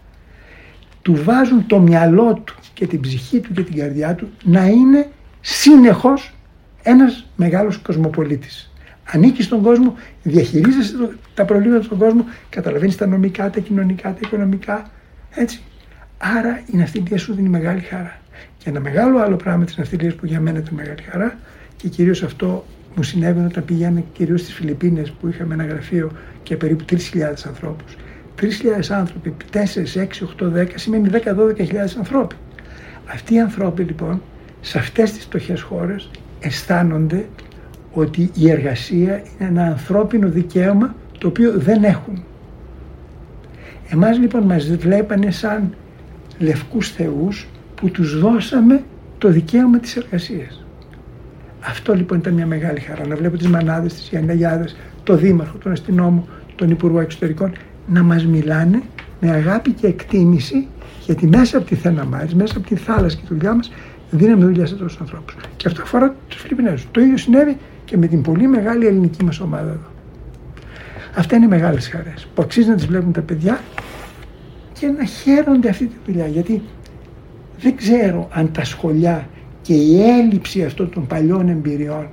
[1.08, 5.08] του βάζουν το μυαλό του και την ψυχή του και την καρδιά του να είναι
[5.40, 6.34] συνεχώς
[6.82, 8.72] ένας μεγάλος κοσμοπολίτης
[9.12, 10.94] ανήκει στον κόσμο, διαχειρίζεσαι
[11.34, 14.90] τα προβλήματα στον κόσμο, καταλαβαίνεις τα νομικά, τα κοινωνικά, τα οικονομικά.
[15.34, 15.62] Έτσι.
[16.18, 18.20] Άρα η ναυτιλία σου δίνει μεγάλη χαρά.
[18.58, 21.38] Και ένα μεγάλο άλλο πράγμα της ναυτιλίας που για μένα ήταν μεγάλη χαρά
[21.76, 22.66] και κυρίως αυτό
[22.96, 26.96] μου συνέβαινε όταν πηγαίνω κυρίως στις Φιλιππίνες που είχαμε ένα γραφείο και περίπου 3.000
[27.46, 27.96] ανθρώπους.
[28.40, 28.46] 3.000
[28.90, 29.58] άνθρωποι, 4,
[29.94, 32.34] 6, 8, 10 σημαίνει 10-12.000 ανθρώποι.
[33.06, 34.22] Αυτοί οι άνθρωποι λοιπόν
[34.60, 37.26] σε αυτές τις φτωχές χώρες αισθάνονται
[37.92, 42.22] ότι η εργασία είναι ένα ανθρώπινο δικαίωμα το οποίο δεν έχουν.
[43.88, 45.74] Εμάς λοιπόν μας βλέπανε σαν
[46.38, 48.82] λευκούς θεούς που τους δώσαμε
[49.18, 50.64] το δικαίωμα της εργασίας.
[51.60, 55.72] Αυτό λοιπόν ήταν μια μεγάλη χαρά, να βλέπω τις μανάδες, τις γιανναγιάδες, το δήμαρχο, τον
[55.72, 57.52] αστυνόμο, τον υπουργό εξωτερικών,
[57.88, 58.82] να μας μιλάνε
[59.20, 60.66] με αγάπη και εκτίμηση
[61.04, 63.70] γιατί μέσα από τη Θέναμάρης, μέσα από τη θάλασσα και τη δουλειά μας
[64.10, 65.36] δίναμε δουλειά σε τόσους ανθρώπους.
[65.56, 66.86] Και αυτό αφορά τους Φιλιππινέζους.
[66.90, 69.90] Το ίδιο συνέβη και με την πολύ μεγάλη ελληνική μας ομάδα εδώ.
[71.14, 73.60] Αυτά είναι μεγάλες χαρές που αξίζει να τις βλέπουν τα παιδιά
[74.72, 76.62] και να χαίρονται αυτή τη δουλειά γιατί
[77.60, 79.28] δεν ξέρω αν τα σχολιά
[79.62, 82.08] και η έλλειψη αυτών των παλιών εμπειριών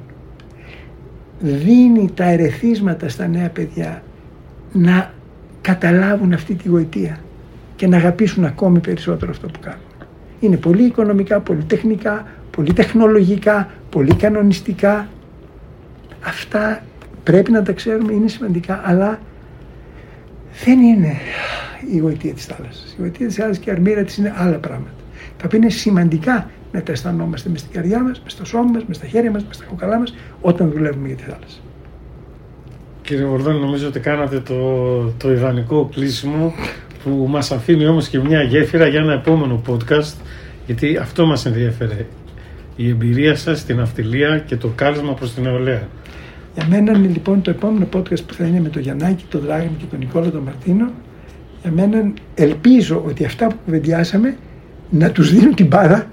[1.40, 4.04] δίνει τα ερεθίσματα στα νέα παιδιά
[4.72, 5.14] να
[5.66, 7.18] καταλάβουν αυτή τη γοητεία
[7.76, 9.80] και να αγαπήσουν ακόμη περισσότερο αυτό που κάνουν.
[10.40, 15.08] Είναι πολύ οικονομικά, πολύ τεχνικά, πολύ τεχνολογικά, πολύ κανονιστικά,
[16.26, 16.84] Αυτά
[17.24, 19.20] πρέπει να τα ξέρουμε, είναι σημαντικά, αλλά
[20.66, 21.14] δεν είναι
[21.94, 22.96] η γοητεία της θάλασσας.
[22.98, 24.92] Η γοητεία της θάλασσας και η αρμύρα της είναι άλλα πράγματα.
[25.38, 28.86] Τα οποία είναι σημαντικά να τα αισθανόμαστε μες στην καρδιά μας, μες στο σώμα μας,
[28.86, 31.60] μες στα χέρια μας, μες στα κοκαλά μας, όταν δουλεύουμε για τη θάλασσα.
[33.06, 34.56] Κύριε Βορδόνη, νομίζω ότι κάνατε το,
[35.18, 36.54] το ιδανικό κλείσιμο
[37.04, 40.14] που μας αφήνει όμως και μια γέφυρα για ένα επόμενο podcast
[40.66, 42.08] γιατί αυτό μας ενδιαφέρει
[42.76, 45.88] η εμπειρία σας στην αυτιλία και το κάλεσμα προς την νεολαία.
[46.54, 49.76] Για μένα είναι λοιπόν το επόμενο podcast που θα είναι με τον Γιαννάκη, τον Δράγνη
[49.78, 50.92] και τον Νικόλα τον Μαρτίνο.
[51.62, 54.38] Για μένα ελπίζω ότι αυτά που κουβεντιάσαμε
[54.90, 56.08] να τους δίνουν την πάρα,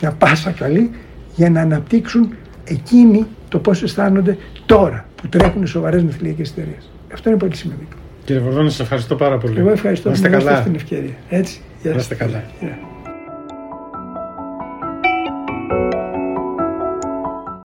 [0.00, 0.90] μια πάσα καλή,
[1.36, 2.34] για να αναπτύξουν
[2.64, 4.36] εκείνοι το πώς αισθάνονται
[4.66, 6.90] τώρα που τρέχουν σοβαρές ναυτιλιακές εταιρείες.
[7.12, 7.96] Αυτό είναι πολύ σημαντικό.
[8.24, 9.58] Κύριε Βορδόνη, σας ευχαριστώ πάρα πολύ.
[9.58, 11.14] Εγώ ευχαριστώ που μου την ευκαιρία.
[11.28, 11.60] Έτσι.
[11.82, 12.42] Γεια είστε καλά.